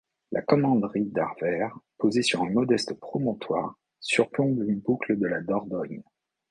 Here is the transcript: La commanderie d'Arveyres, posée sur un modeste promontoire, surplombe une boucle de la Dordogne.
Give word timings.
La 0.31 0.41
commanderie 0.41 1.05
d'Arveyres, 1.05 1.77
posée 1.99 2.23
sur 2.23 2.41
un 2.41 2.49
modeste 2.49 2.95
promontoire, 2.99 3.77
surplombe 3.99 4.63
une 4.67 4.79
boucle 4.79 5.15
de 5.15 5.27
la 5.27 5.41
Dordogne. 5.41 6.01